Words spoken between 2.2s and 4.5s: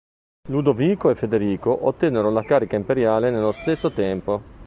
la carica imperiale nello stesso tempo.